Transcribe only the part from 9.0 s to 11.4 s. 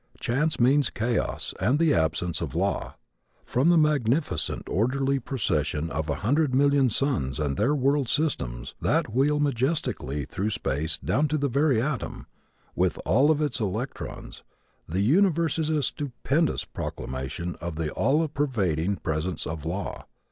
wheel majestically through space down to